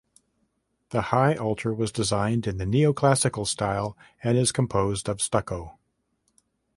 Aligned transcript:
The 0.89 0.99
high 1.13 1.35
altar 1.35 1.75
was 1.75 1.91
designed 1.91 2.47
in 2.47 2.57
the 2.57 2.65
Neoclassical 2.65 3.45
style 3.45 3.95
and 4.23 4.35
is 4.35 4.51
composed 4.51 5.07
of 5.07 5.21
stucco. 5.21 5.77